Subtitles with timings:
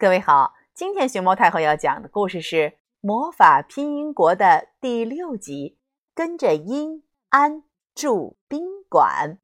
[0.00, 2.56] 各位好，今天熊猫太后要讲的故事是
[3.00, 5.76] 《魔法拼音国》的第六集，
[6.14, 7.64] 跟着音安
[7.96, 9.40] 住宾馆。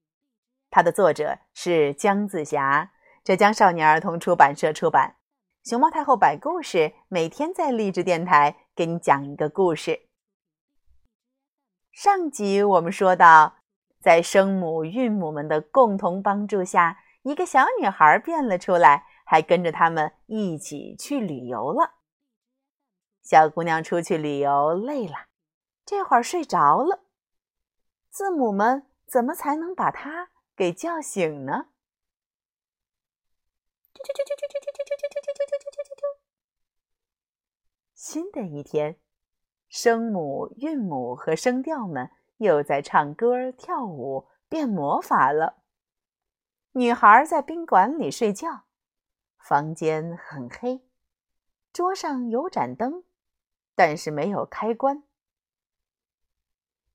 [0.70, 2.92] 它的作者是姜子霞，
[3.24, 5.16] 浙江少年儿童出版社出版。
[5.64, 10.02] 熊猫太后摆故事，每天在励志电台给你讲一个故事。
[11.90, 13.56] 上集我们说到，
[14.00, 19.08] 在声母、韵母们的共同帮助下，一个小女孩变了出来。
[19.24, 21.94] 还跟着他们一起去旅游了。
[23.22, 25.14] 小姑娘出去旅游累了，
[25.84, 27.04] 这会儿睡着了。
[28.10, 31.66] 字母们怎么才能把她给叫醒呢？
[37.94, 39.00] 新的一天，
[39.68, 45.62] 声母、韵母和声调们又在唱歌、跳舞、变魔法了。
[46.72, 48.64] 女孩在宾馆里睡觉。
[49.46, 50.80] 房间很黑，
[51.70, 53.04] 桌上有盏灯，
[53.74, 55.02] 但是没有开关。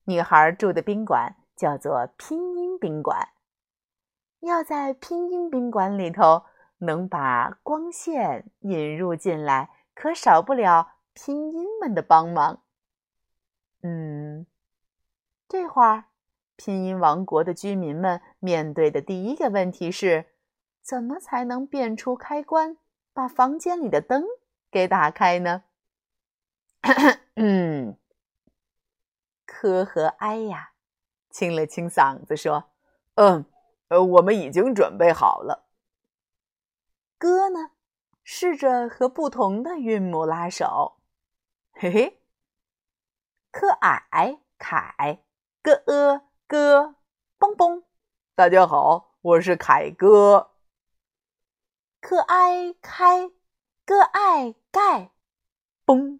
[0.05, 3.29] 女孩住的宾馆叫做拼音宾馆。
[4.39, 6.45] 要在拼音宾馆里头
[6.79, 12.63] 能把光线引入进来，可少不了拼音们的帮忙。
[13.83, 14.47] 嗯，
[15.47, 16.05] 这会儿，
[16.55, 20.28] 拼音王国的居民们面对的第一个问题是。
[20.89, 22.75] 怎么才能变出开关，
[23.13, 24.23] 把房间里的灯
[24.71, 25.65] 给打开呢？
[27.37, 27.95] 嗯，
[29.45, 30.71] 科和埃呀，
[31.29, 32.71] 清了清嗓子说
[33.13, 33.45] ：“嗯，
[33.89, 35.67] 呃，我们已经准备好了。”
[37.19, 37.69] 哥呢，
[38.23, 40.97] 试着和不同的韵母拉手。
[41.73, 42.19] 嘿嘿，
[43.51, 45.23] 科矮凯
[45.61, 46.95] 哥呃哥
[47.37, 47.83] 嘣嘣，
[48.33, 50.49] 大家好，我是凯哥。
[52.01, 53.29] 可爱开，
[53.85, 55.11] 个爱盖，
[55.85, 56.19] 嘣，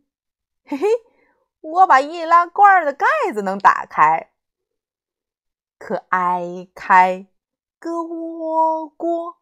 [0.66, 0.88] 嘿嘿，
[1.62, 4.32] 我把易拉罐的盖子能打开。
[5.78, 7.28] 可爱开，
[7.80, 9.38] 个窝锅，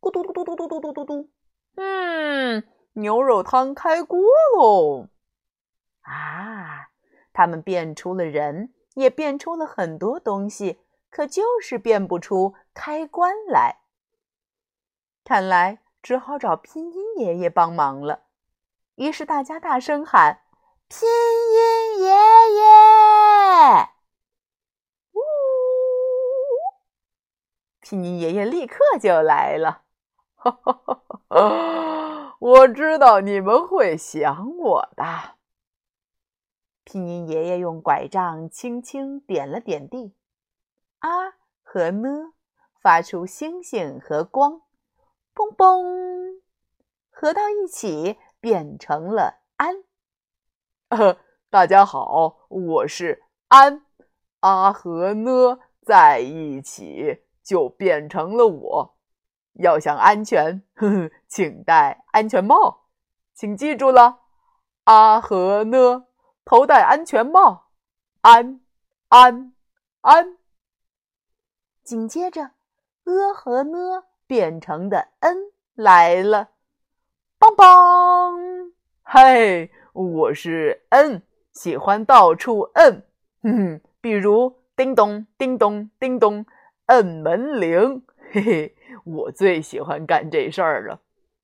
[0.00, 1.30] 咕嘟嘟嘟嘟嘟嘟嘟嘟嘟，
[1.74, 4.20] 嗯，牛肉汤开锅
[4.56, 5.08] 喽！
[6.02, 6.90] 啊，
[7.32, 10.80] 他们变出了人，也变出了很多东西，
[11.10, 13.80] 可就是变不出开关来。
[15.24, 18.24] 看来只好找拼音爷爷帮忙了。
[18.96, 20.42] 于是大家大声喊
[20.86, 22.10] ：“拼音爷
[22.54, 23.88] 爷！”
[25.14, 25.20] 呜！
[27.80, 29.84] 拼音爷爷立刻就来了。
[30.34, 35.36] 哈哈哈哈我知道你们会想我的。
[36.84, 40.14] 拼音爷爷用拐杖轻轻点了点地，
[40.98, 41.08] 啊
[41.62, 42.34] 和呢
[42.78, 44.60] 发出星星和光。
[45.34, 46.40] 嘣嘣，
[47.10, 49.82] 合到一起变成了安。
[51.50, 53.84] 大家好，我是安。
[54.40, 58.96] 阿和呢在一起就变成了我。
[59.54, 62.84] 要想安全，呵呵，请戴安全帽。
[63.34, 64.20] 请记住了，
[64.84, 66.06] 阿和呢
[66.44, 67.72] 头戴安全帽。
[68.20, 68.60] 安
[69.08, 69.52] 安
[70.02, 70.38] 安。
[71.82, 72.52] 紧接着
[73.02, 74.04] 呃和呢。
[74.26, 75.36] 变成的 n
[75.74, 76.50] 来了，
[77.38, 78.72] 棒棒！
[79.02, 83.04] 嘿，我是 n，喜欢到处摁，
[83.42, 86.46] 哼哼，比如叮咚叮咚叮咚，
[86.86, 88.02] 摁门铃，
[88.32, 91.00] 嘿嘿，我最喜欢干这事儿了。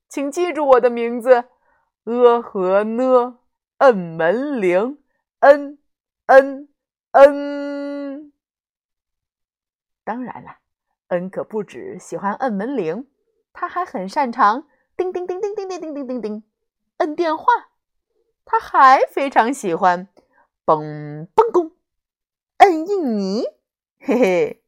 [0.09, 1.45] 请记住我的名字
[2.05, 3.37] ，a 和 n，
[3.77, 4.97] 摁门铃
[5.39, 5.77] ，n
[6.25, 6.67] n
[7.11, 8.31] n。
[10.03, 10.60] 当然了。
[11.11, 13.09] 恩可不止喜欢摁门铃，
[13.51, 16.43] 他还很擅长叮叮叮叮叮叮叮叮叮叮
[16.97, 17.45] 摁电话。
[18.45, 20.07] 他还非常喜欢
[20.65, 21.75] 嘣嘣弓
[22.57, 23.43] 摁印泥，
[23.99, 24.63] 嘿嘿，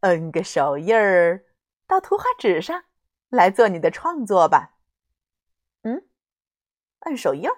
[0.00, 1.44] 摁个手印儿
[1.86, 2.84] 到图画纸上
[3.28, 4.76] 来做你的创作吧。
[5.82, 6.08] 嗯，
[7.00, 7.56] 摁手印儿，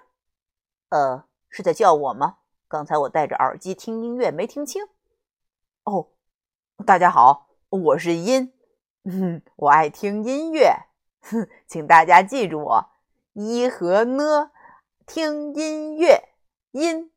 [0.89, 2.39] 呃，是在叫我吗？
[2.67, 4.85] 刚才我戴着耳机听音乐没听清。
[5.85, 6.09] 哦。
[6.85, 8.53] 大家好，我是音，
[9.55, 10.85] 我爱听音乐，
[11.65, 12.89] 请大家记住我
[13.33, 14.51] 一和呢，
[15.05, 16.29] 听音乐，
[16.71, 17.11] 音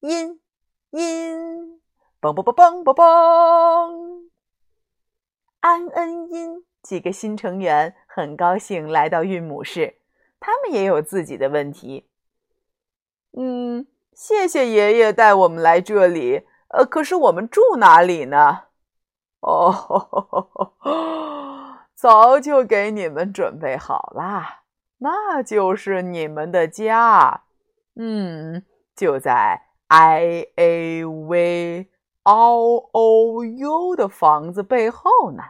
[0.00, 0.40] 音
[0.90, 1.80] 音，
[2.20, 4.28] 嘣嘣嘣嘣嘣嘣。
[5.60, 9.96] 安恩音几个新成员很高兴来到韵母室，
[10.38, 12.06] 他们也有自己的问题。
[13.32, 18.64] 嗯，谢谢爷爷带我们来这里，呃，可是我们住哪里呢？
[19.46, 20.72] 哦，
[21.94, 24.62] 早就给你们准备好啦，
[24.98, 27.44] 那就是你们的家。
[27.94, 28.64] 嗯，
[28.96, 31.88] 就在 I A V
[32.24, 35.44] O O U 的房子背后呢。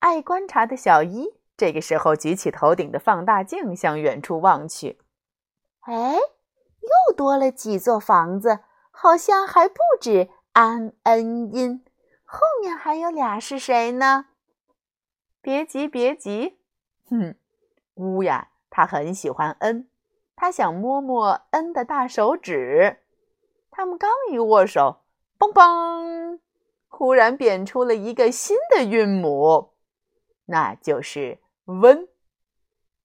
[0.00, 5.00] 爱观察的小一这个时候举起头顶的放大镜，向远处望去。
[5.80, 8.60] 哎，又多了几座房子，
[8.90, 11.82] 好像还不止安恩因。
[12.34, 14.26] 后面还有俩是谁呢？
[15.40, 16.58] 别急，别急，
[17.08, 17.36] 哼，
[17.94, 19.88] 乌呀，他很喜欢恩，
[20.34, 22.98] 他想摸摸恩的大手指。
[23.70, 25.02] 他们刚一握手，
[25.38, 26.40] 嘣嘣，
[26.88, 29.70] 忽然变出了一个新的韵母，
[30.46, 32.08] 那就是温。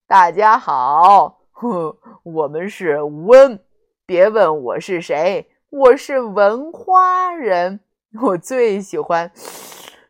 [0.08, 3.64] 大家好， 哼，我们是温。
[4.08, 7.80] 别问我是谁，我是文花人，
[8.22, 9.32] 我最喜欢。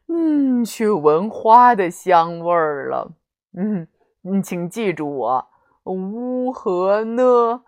[0.07, 3.11] 嗯，去闻花的香味儿了。
[3.57, 3.87] 嗯，
[4.21, 5.47] 你请记住我，
[5.83, 7.63] 乌和呢，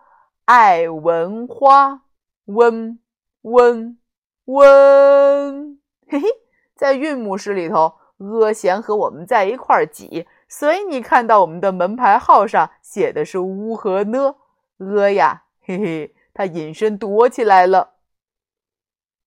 [0.46, 2.02] 爱闻花，
[2.46, 2.98] 温
[3.42, 3.98] 温
[4.46, 5.78] 温。
[6.08, 6.26] 嘿嘿，
[6.74, 14.36] 在韵母室里头，阿贤和我们在一块儿挤，所以你看到我们的门牌号上写的是乌和呢。
[14.78, 17.91] 阿呀，嘿嘿，他隐身躲起来了。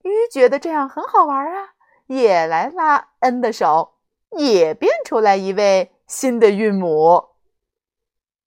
[0.06, 1.69] 鱼觉得这样很好玩啊。
[2.06, 3.96] 也来拉恩的手，
[4.38, 7.30] 也变出来一位新的韵母。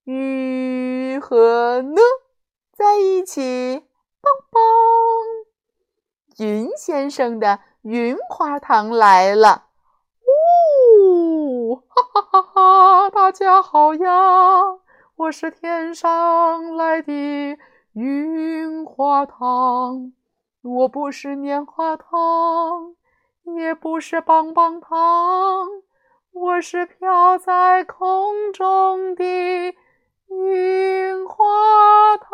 [0.05, 2.01] 鱼和呢
[2.73, 3.85] 在一起，
[4.21, 4.63] 棒棒！
[6.47, 9.65] 云先生的云花糖来了。
[11.01, 13.11] 呜，哈哈哈哈！
[13.11, 14.79] 大家好呀，
[15.17, 17.59] 我是天上来的
[17.95, 20.13] 云花糖，
[20.63, 22.95] 我不是棉花糖。
[23.57, 25.67] 也不是棒棒糖，
[26.33, 29.25] 我是飘在空中的
[30.27, 32.29] 云花糖。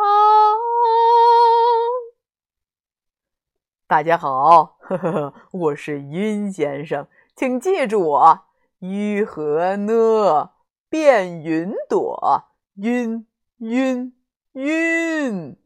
[3.87, 8.39] 大家好，呵 呵呵，我是云先生，请记住我：
[8.79, 10.51] 鱼和呢
[10.89, 12.43] 变云朵，
[12.75, 13.25] 晕
[13.59, 14.13] 晕
[14.51, 15.57] 晕。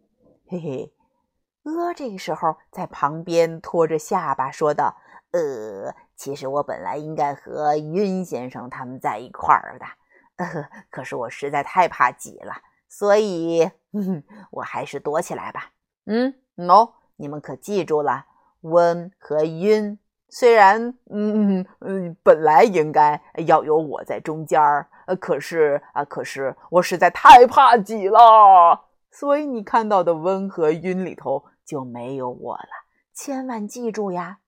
[0.47, 0.93] 嘿嘿，
[1.77, 4.95] 鹅这个时候在旁边托着下巴说道。
[5.31, 9.85] 呃，其实我本来应该和晕先生他们在一块儿的，
[10.37, 12.51] 呃，可是我实在太怕挤了，
[12.87, 13.69] 所以
[14.49, 15.69] 我还是躲起来吧。
[16.07, 18.25] 嗯，no，你们可记住了，
[18.61, 19.99] 温和晕
[20.29, 32.69] 虽然嗯嗯本来应该要有我在中间儿，呃，可是啊，可是我实在太怕挤了，所以你看到的温和晕里头就没有我了。
[33.13, 34.39] 千万记住呀。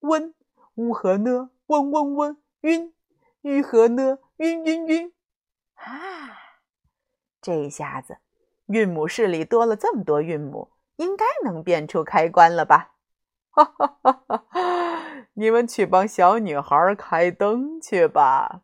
[0.00, 0.34] 温，
[0.74, 1.50] 乌和呢？
[1.66, 2.92] 嗡嗡嗡，晕，
[3.42, 4.18] 玉和呢？
[4.38, 5.12] 晕晕晕。
[5.74, 5.86] 啊，
[7.40, 8.18] 这下子
[8.66, 12.96] 韵母室里多了这么多韵母，应该能变出开关了吧？
[13.50, 15.28] 哈 哈哈哈哈！
[15.34, 18.62] 你们去帮小女孩开灯去吧。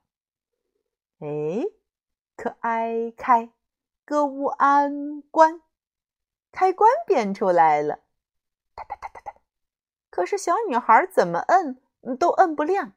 [1.21, 1.63] 哎，
[2.35, 3.53] 可爱开，
[4.05, 5.61] 歌舞安关，
[6.53, 7.99] 开关变出来了。
[8.77, 9.33] 哒哒哒哒哒。
[10.11, 11.81] 可是小女孩怎么摁
[12.19, 12.93] 都摁不亮。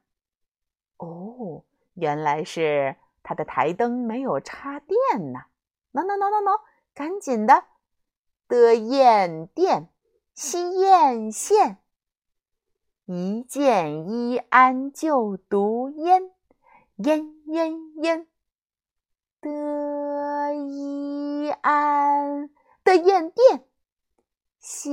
[0.98, 1.64] 哦，
[1.94, 5.40] 原来是她的台灯没有插电呢。
[5.92, 6.60] 喏喏喏喏喏，
[6.94, 7.64] 赶紧的，
[8.46, 9.88] 得焰电，
[10.34, 11.78] 吸焰线，
[13.06, 16.30] 一键一安就读烟，
[16.96, 18.26] 烟烟烟，
[19.40, 22.50] 得一安
[22.86, 23.64] 得焰电。
[24.60, 24.90] 吸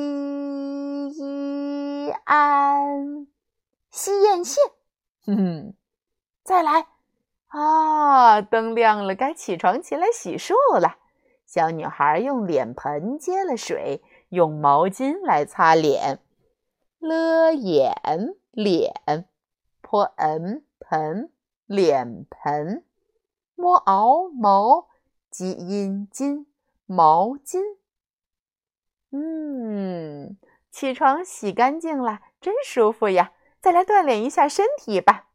[1.09, 3.27] 一安，
[3.91, 4.63] 吸焰线，
[5.25, 5.73] 哼哼，
[6.43, 6.87] 再来
[7.47, 8.41] 啊！
[8.41, 10.97] 灯亮了，该起床起来洗漱了。
[11.45, 16.19] 小女孩用脸盆接了水，用毛巾来擦脸，
[16.97, 19.27] 了眼脸，
[19.81, 21.31] 泼恩盆
[21.67, 22.83] 脸盆，
[23.55, 24.87] 摸袄毛，
[25.29, 26.47] 积阴巾
[26.87, 27.61] 毛巾。
[29.15, 30.35] 嗯，
[30.71, 33.31] 起床洗干净了，真舒服呀！
[33.61, 35.29] 再来锻炼一下身体吧。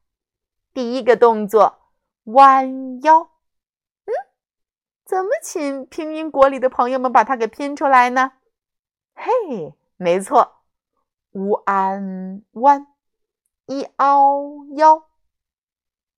[0.75, 1.93] 第一个动作，
[2.25, 3.31] 弯腰。
[4.05, 4.13] 嗯，
[5.05, 8.33] 怎么请拼音国里的朋友们把它给拼出来呢？
[9.15, 10.65] 嘿，没错，
[11.31, 12.89] 乌安弯，
[13.67, 15.05] 一凹腰。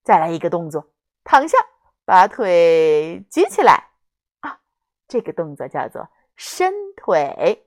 [0.02, 0.90] 再来一个动作，
[1.24, 1.58] 躺下，
[2.06, 3.90] 把腿举起来。
[4.40, 4.60] 啊，
[5.06, 6.08] 这个动作叫做。
[6.42, 7.66] 伸腿，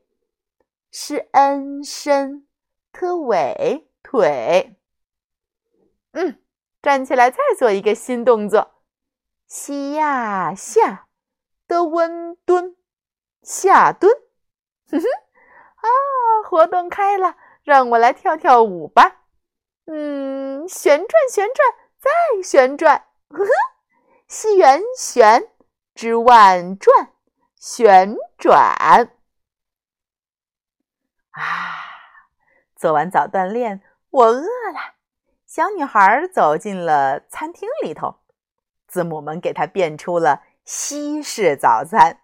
[0.90, 2.48] 是恩伸
[2.92, 4.76] ，，t 尾腿。
[6.14, 6.42] 嗯，
[6.82, 8.72] 站起来，再做一个新动作。
[9.46, 11.08] 西呀下
[11.68, 12.76] 的温蹲，
[13.44, 14.12] 下蹲。
[14.90, 15.06] 哼哼，
[15.76, 15.88] 啊，
[16.50, 19.28] 活动开了，让我来跳跳舞吧。
[19.86, 23.06] 嗯，旋转旋转再旋转。
[23.30, 23.52] 呵呵，
[24.28, 25.48] 西圆旋
[25.94, 27.13] ，，z uan 转，
[27.66, 28.76] 旋转。
[31.32, 31.40] 啊，
[32.76, 34.96] 做完早锻炼，我饿了。
[35.46, 38.18] 小女孩走进了餐厅里头，
[38.86, 42.20] 字母们给她变出了西式早餐。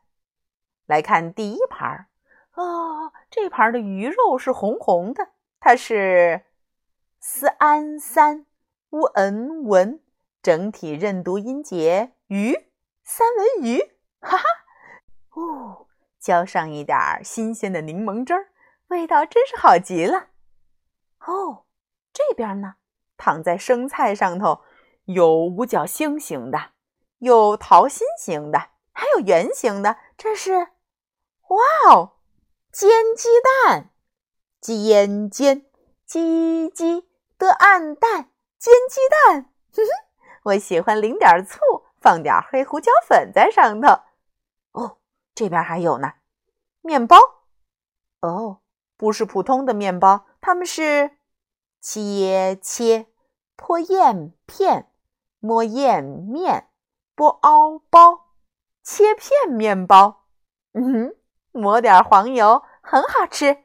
[0.85, 2.07] 来看第一盘儿
[2.55, 5.29] 哦，这盘的鱼肉是红红的，
[5.61, 6.43] 它是
[7.21, 8.45] s an 三
[8.89, 10.01] u n 文，
[10.41, 12.69] 整体认读音节鱼，
[13.05, 13.79] 三文鱼，
[14.19, 14.43] 哈哈。
[15.39, 15.87] 哦，
[16.19, 18.47] 浇上一点新鲜的柠檬汁儿，
[18.87, 20.27] 味道真是好极了。
[21.25, 21.65] 哦，
[22.11, 22.75] 这边呢？
[23.17, 24.61] 躺在生菜上头，
[25.05, 26.71] 有五角星形的，
[27.19, 29.97] 有桃心形的，还有圆形的。
[30.17, 30.69] 这是，
[31.47, 31.57] 哇
[31.89, 32.17] 哦，
[32.71, 33.29] 煎鸡
[33.65, 33.89] 蛋，
[34.61, 35.65] 煎煎
[36.05, 39.51] 鸡鸡的暗蛋，煎鸡蛋。
[39.73, 39.89] 哼哼，
[40.43, 41.59] 我喜欢淋点醋，
[42.01, 43.99] 放点黑胡椒粉在上头。
[45.39, 46.15] 这边还有呢，
[46.81, 47.15] 面包。
[48.19, 48.59] 哦，
[48.97, 51.11] 不是普通的面包，它们是
[51.79, 53.07] 切切。
[53.55, 54.91] 破燕片，
[55.39, 56.69] 摸燕面，
[57.15, 58.27] 剥凹包，
[58.83, 60.25] 切片面包，
[60.73, 61.15] 嗯，
[61.51, 63.63] 抹点黄油，很好吃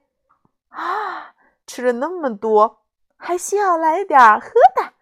[0.69, 1.35] 啊！
[1.66, 2.85] 吃了那么多，
[3.16, 4.95] 还需要来点喝的，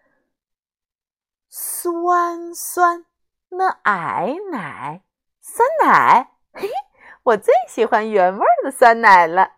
[1.49, 3.05] 酸酸
[3.49, 5.03] 那矮奶，
[5.41, 6.73] 酸奶，嘿嘿，
[7.23, 9.53] 我最喜欢原味的酸奶了。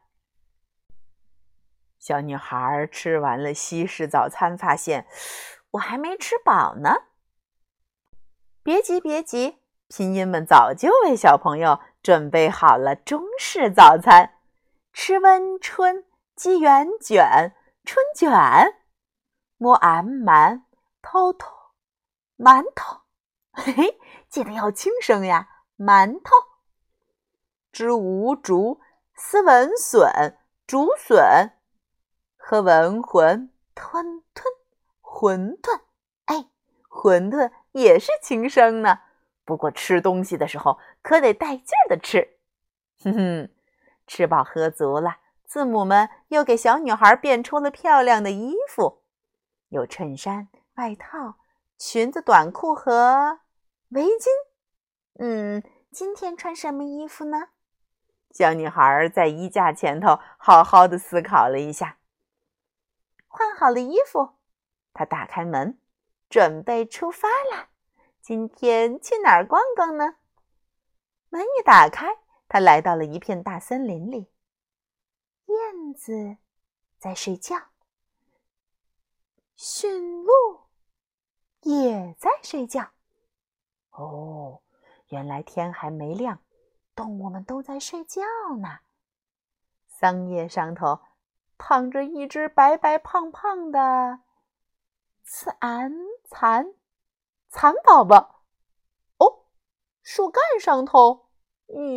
[2.00, 5.08] 小女孩吃完了西式早餐，发现
[5.72, 7.04] 我还没吃饱呢。
[8.64, 9.60] 别急，别急，
[9.90, 14.38] 拼音们早就为小朋友准备好了中式早餐：
[14.94, 18.32] 吃温春、鸡圆卷、春卷、
[19.58, 20.64] 摸俺馒、
[21.02, 21.52] 偷偷
[22.38, 23.02] 馒头。
[23.52, 24.00] 嘿嘿，
[24.30, 26.32] 记得要轻声呀，馒头。
[27.76, 28.80] 知无竹、
[29.16, 31.52] 斯文笋、竹笋。
[32.38, 34.46] 喝文馄吞吞
[35.02, 35.82] 馄饨，
[36.24, 36.48] 哎，
[36.90, 39.00] 馄饨也是轻声呢。
[39.44, 42.38] 不过吃东西的时候可得带劲儿的吃。
[43.04, 43.50] 哼哼，
[44.08, 49.02] 吃饱喝足了，字母们又给小女孩变出了漂亮的衣服，
[49.68, 51.36] 有衬衫、外套、
[51.78, 53.40] 裙子、短裤和
[53.90, 54.28] 围巾。
[55.20, 57.50] 嗯，今天穿什么衣服呢？
[58.36, 62.00] 小女孩在衣架前头好好的思考了一下。
[63.28, 64.34] 换好了衣服，
[64.92, 65.80] 他打开门，
[66.30, 67.70] 准备出发了。
[68.20, 70.16] 今天去哪儿逛逛呢？
[71.30, 72.18] 门一打开，
[72.50, 74.30] 他来到了一片大森林里。
[75.46, 76.36] 燕子
[77.00, 77.56] 在睡觉，
[79.56, 80.32] 驯鹿
[81.62, 82.90] 也在睡觉。
[83.92, 84.62] 哦，
[85.08, 86.42] 原来天还没亮，
[86.96, 88.22] 动物们都在睡觉
[88.62, 88.80] 呢。
[89.88, 91.02] 桑叶上头。
[91.58, 94.20] 躺着一只白白胖胖的
[95.24, 95.90] 刺鞍
[96.30, 96.74] 蚕
[97.48, 98.44] 蚕宝宝。
[99.20, 99.46] 哦，
[100.04, 101.30] 树干上头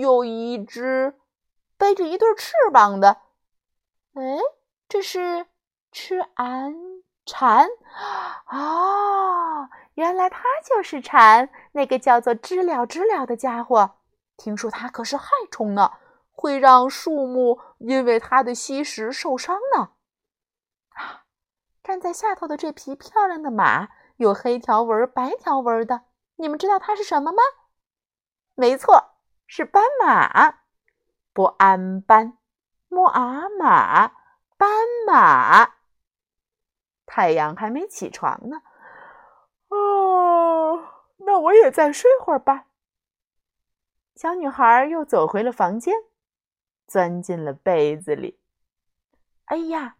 [0.00, 1.18] 有一只
[1.76, 3.22] 背着一对翅膀的。
[4.14, 4.38] 哎，
[4.88, 5.48] 这是
[5.90, 6.72] 吃鞍
[7.26, 7.68] 蝉
[8.44, 9.68] 啊！
[9.94, 13.97] 原来它就是蝉，那个叫做知了知了的家伙。
[14.38, 15.92] 听说它可是害虫呢。
[16.40, 19.90] 会让树木因为它的吸食受伤呢。
[20.90, 21.24] 啊，
[21.82, 26.02] 站在下头的这匹漂亮的马，有黑条纹、白条纹的，
[26.36, 27.42] 你们知道它是什么吗？
[28.54, 29.16] 没错，
[29.48, 30.60] 是斑马。
[31.32, 32.38] 不安斑，
[32.86, 34.12] 摸阿马，
[34.56, 34.70] 斑
[35.08, 35.74] 马。
[37.04, 38.62] 太阳还没起床呢。
[39.70, 40.84] 哦，
[41.16, 42.66] 那我也再睡会儿吧。
[44.18, 45.94] 小女孩又走回了房间。
[46.88, 48.40] 钻进了被子里。
[49.44, 49.94] 哎呀，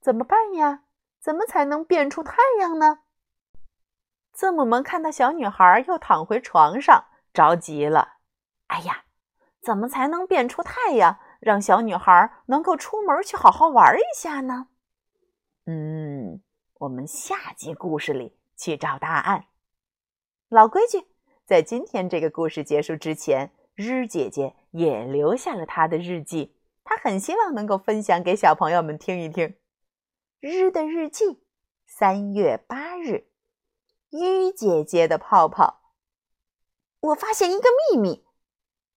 [0.00, 0.82] 怎么办呀？
[1.20, 3.02] 怎么才能变出太阳呢？
[4.32, 8.16] 字母们看到小女孩又躺回床上，着急了。
[8.66, 9.04] 哎呀，
[9.60, 14.66] 怎么才能变出太阳，让小女孩能够出门去好好玩一下呢？
[15.66, 16.42] 嗯，
[16.80, 19.44] 我们下集故事里去找答案。
[20.48, 21.06] 老规矩，
[21.46, 23.52] 在今天这个故事结束之前。
[23.76, 29.54] 日姐姐也留下了她的日记，她很希望能够分享给小朋友们听一听。
[30.40, 31.44] 日的日记，
[31.86, 33.28] 三月八日，
[34.08, 35.82] 鱼姐姐的泡泡。
[37.00, 38.24] 我发现一个秘密：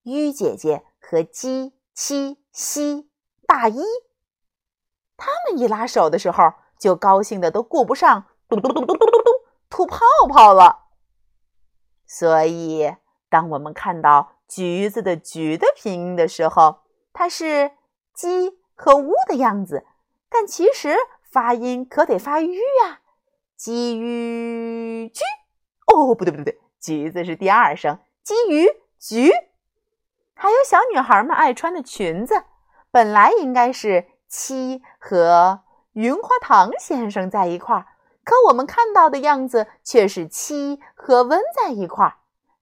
[0.03, 3.11] 鱼姐姐和鸡、七、西、
[3.45, 3.83] 大一，
[5.17, 9.31] 他们一拉手的时候，就高兴的都顾不上嘟嘟嘟嘟嘟嘟嘟
[9.69, 10.85] 吐泡泡了。
[12.11, 12.95] 所以，
[13.29, 16.79] 当我们看到橘子的“橘”的拼音的时候，
[17.13, 17.69] 它是
[18.15, 19.85] 鸡和乌的样子，
[20.27, 23.01] 但其实发音可得发鱼呀，
[23.55, 25.21] 鸡鱼橘。
[25.85, 29.31] 哦，不对不对不对，橘子是第二声，鸡鱼橘。
[30.33, 32.43] 还有小女孩们爱穿的裙子，
[32.89, 35.61] 本来应该是七和
[35.93, 37.85] 云花糖先生在一块儿，
[38.29, 42.17] 可我们看到的样子却是七和温在一块儿。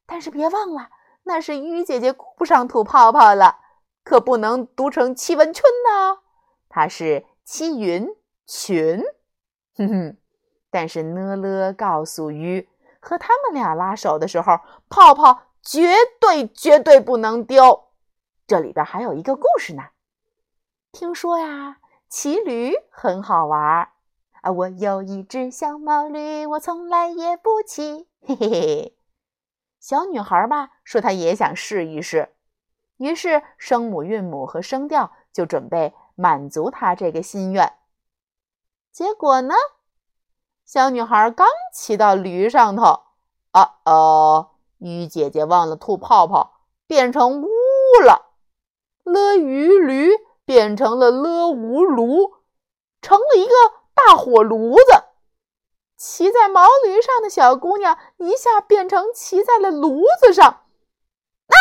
[0.05, 0.87] 但是别忘了，
[1.23, 3.57] 那是鱼姐姐顾不上吐泡泡了，
[4.01, 6.19] 可不能读成七温春呢。
[6.69, 8.07] 它是七云
[8.45, 9.03] 群，
[9.75, 10.17] 哼哼。
[10.71, 12.69] 但是呢了告诉鱼，
[13.01, 17.89] 和他们俩拉手的时候，泡泡绝对绝对不能丢。
[18.47, 19.83] 这里边还有一个故事呢。
[20.93, 23.89] 听说呀，骑驴很好玩儿
[24.41, 24.51] 啊。
[24.51, 28.97] 我有一只小毛驴，我从来也不骑，嘿嘿嘿。
[29.79, 32.35] 小女孩吧说她也想试一试，
[32.97, 37.73] 于是声母、韵母和声调就准备满足她这个心愿。
[38.91, 39.53] 结果呢，
[40.65, 43.03] 小女孩刚骑到驴上头，
[43.51, 47.47] 啊哦，鱼姐姐忘了吐泡泡，变成乌
[48.03, 48.31] 了，
[49.03, 50.09] 了鱼驴
[50.43, 52.33] 变成了了无炉，
[53.01, 53.53] 成了一个
[53.97, 55.03] 大火炉子。
[55.97, 61.55] 骑在毛驴上的小姑娘一下变成骑在了炉子上，啊！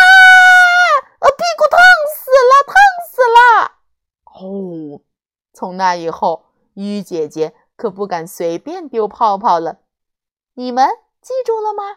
[1.21, 1.81] 我，屁股烫
[2.15, 2.75] 死了，烫
[3.09, 3.73] 死了！
[4.47, 5.01] 哦，
[5.55, 9.79] 从那以后，鱼姐姐可不敢随便丢泡泡了。
[10.53, 10.87] 你们
[11.23, 11.97] 记住了吗？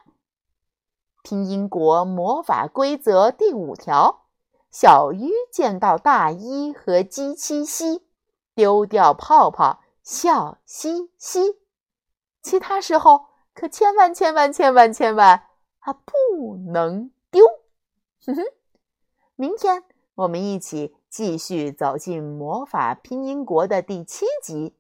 [1.22, 4.28] 拼音国魔法规则第五条：
[4.72, 8.08] 小鱼见到大一和鸡七西，
[8.56, 11.60] 丢掉泡泡，笑嘻嘻。
[12.42, 15.44] 其他时候可千万千万千万千万
[15.80, 17.46] 啊不能丢！
[18.26, 18.44] 哼哼，
[19.36, 19.84] 明天
[20.16, 24.76] 我们一起继续走进魔法拼音国的第七集，